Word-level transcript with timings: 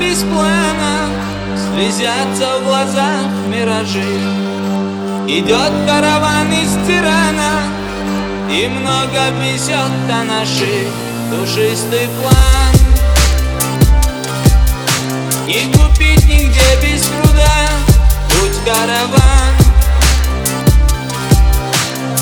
без 0.00 0.22
плана 0.22 1.08
Слезятся 1.56 2.58
в 2.58 2.64
глазах 2.64 3.26
миражи. 3.48 4.18
Идет 5.28 5.72
караван 5.86 6.52
из 6.52 6.72
тирана 6.86 7.62
И 8.50 8.68
много 8.68 9.30
везет 9.42 9.90
на 10.08 10.24
наши 10.24 10.86
душистый 11.30 12.08
план. 12.20 12.74
Не 15.46 15.72
купить 15.72 16.24
нигде 16.26 16.78
без 16.82 17.02
труда 17.02 17.68
Будь 18.30 18.64
караван. 18.64 19.54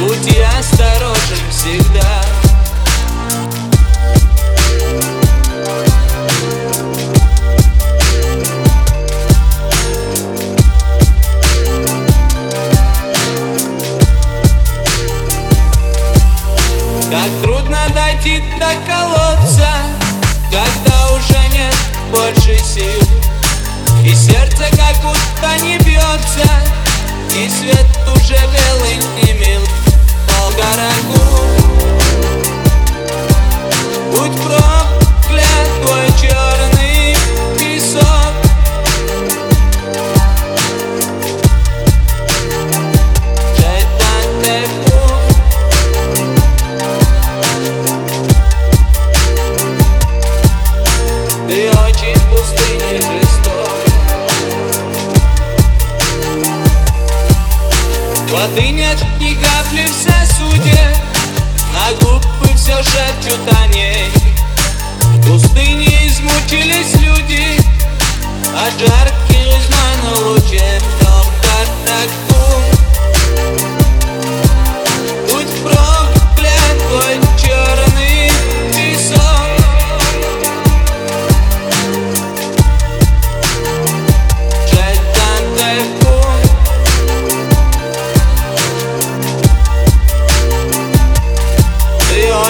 Будь 0.00 0.36
осторожен 0.58 1.50
всегда 1.50 2.33
Как 17.14 17.30
трудно 17.44 17.78
дойти 17.94 18.42
до 18.58 18.74
колодца 18.90 19.68
Когда 20.50 21.12
уже 21.12 21.48
нет 21.52 21.76
больше 22.10 22.58
сил. 22.58 23.08
И 24.04 24.12
сердце 24.12 24.64
как 24.76 24.96
будто 25.00 25.64
не 25.64 25.78
бьется 25.78 26.50
И 27.36 27.48
свет 27.48 27.86
Воды 58.54 58.70
нет 58.70 59.04
ни 59.18 59.34
капли 59.34 59.84
в 59.84 59.92
сосуде. 59.92 60.96
На 61.72 61.92
губы 62.00 62.54
все 62.54 62.76
шепчут 62.84 63.40
о 63.52 63.66
ней 63.74 64.33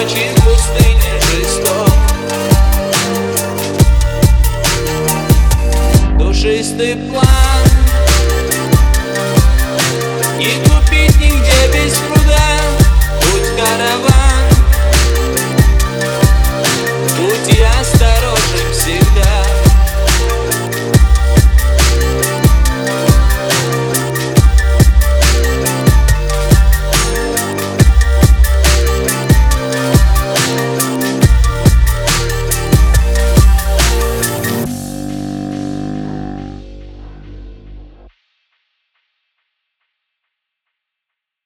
Очень 0.05 0.35
в 0.35 0.45
пустыне 0.45 1.15
Душистый 6.19 6.97
план 6.97 7.64